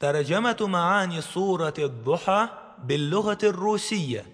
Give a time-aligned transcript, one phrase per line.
[0.00, 2.48] ترجمة معاني سورة الضحى
[2.84, 4.24] باللغة الروسية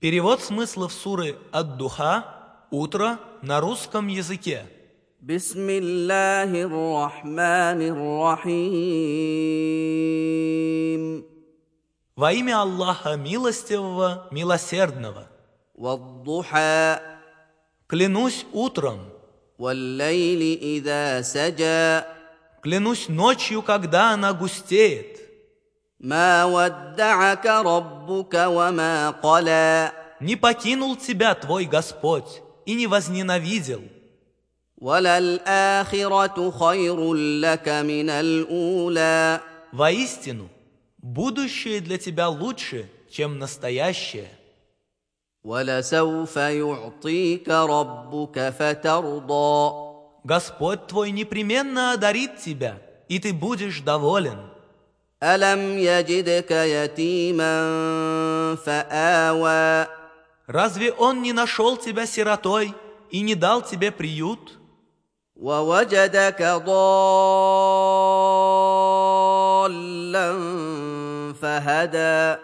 [0.00, 2.24] Перевод смыслов суры Ад-Духа
[2.70, 4.64] «Утро» на русском языке.
[5.20, 9.10] بسم الله الرحمن الرحيم
[12.16, 15.26] Во имя Аллаха Милостивого, Милосердного.
[15.74, 17.00] والضحى
[17.88, 19.00] Клянусь утром,
[19.58, 22.13] والليل إذا سجى
[22.64, 25.20] клянусь ночью, когда она густеет.
[26.00, 33.82] ما ودعك ربك وما قلى Не покинул тебя твой Господь и не возненавидел.
[34.78, 39.40] وللآخرة خير لك من الأولى
[39.72, 40.48] Воистину,
[40.98, 44.28] будущее для тебя лучше, чем настоящее.
[45.44, 49.83] ولسوف يعطيك ربك فترضى
[50.24, 52.78] Господь твой непременно одарит тебя,
[53.08, 54.50] и ты будешь доволен.
[55.22, 57.54] ألم يجدك يتيما
[58.56, 59.86] فآوى
[60.46, 62.74] Разве Он не нашел тебя сиротой
[63.10, 64.58] и не дал тебе приют?
[65.36, 67.12] ووجدك ضالا
[71.40, 72.38] فهدى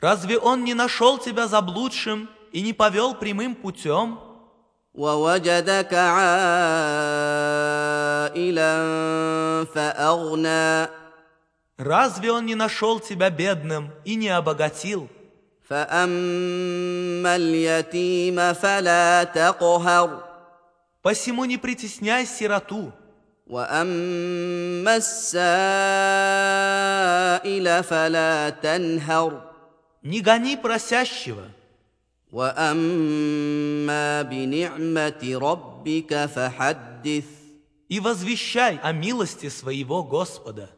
[0.00, 4.18] Разве Он не нашел тебя заблудшим и не повел прямым путем?
[4.96, 6.32] ووجدك عائلا
[9.74, 10.88] فأغنى
[11.78, 15.08] Разве Он не нашел тебя бедным и не обогатил?
[15.68, 20.32] فأما اليتيم فلا تقهر
[21.02, 22.92] Посему не притесняй сироту,
[23.46, 25.42] وأما السائل
[27.82, 29.52] فلا تنهر
[30.04, 31.44] не гони просящего,
[32.32, 37.24] وأما بنعمة ربك فحدث
[37.88, 40.70] и возвещай о милости своего Господа.